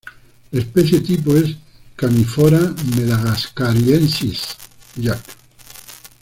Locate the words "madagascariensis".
2.95-4.47